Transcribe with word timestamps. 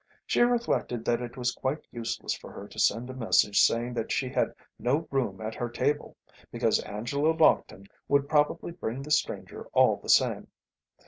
She 0.25 0.41
reflected 0.41 1.05
that 1.05 1.21
it 1.21 1.37
was 1.37 1.51
quite 1.51 1.85
useless 1.91 2.33
for 2.35 2.51
her 2.51 2.67
to 2.69 2.79
send 2.79 3.11
a 3.11 3.13
message 3.13 3.61
saying 3.61 3.93
that 3.93 4.11
she 4.11 4.29
had 4.29 4.55
no 4.79 5.07
room 5.11 5.39
at 5.39 5.53
her 5.53 5.69
table, 5.69 6.17
because 6.51 6.79
Angela 6.79 7.35
Lockton 7.35 7.85
would 8.07 8.27
probably 8.27 8.71
bring 8.71 9.03
the 9.03 9.11
stranger 9.11 9.67
all 9.73 9.97
the 9.97 10.09
same. 10.09 10.47